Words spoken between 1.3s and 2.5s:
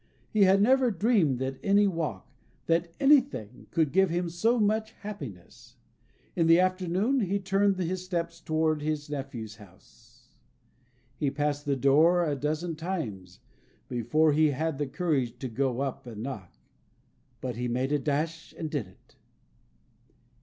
that any walk